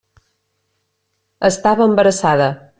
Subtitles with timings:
[1.51, 2.53] Estava embarassada.